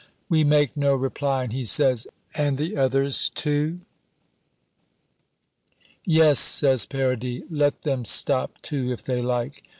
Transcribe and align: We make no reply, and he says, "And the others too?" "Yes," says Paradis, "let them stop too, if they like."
We 0.29 0.43
make 0.43 0.75
no 0.75 0.95
reply, 0.95 1.43
and 1.43 1.53
he 1.53 1.63
says, 1.63 2.07
"And 2.33 2.57
the 2.57 2.75
others 2.75 3.29
too?" 3.29 3.81
"Yes," 6.03 6.39
says 6.39 6.87
Paradis, 6.87 7.43
"let 7.51 7.83
them 7.83 8.03
stop 8.05 8.59
too, 8.63 8.91
if 8.91 9.03
they 9.03 9.21
like." 9.21 9.61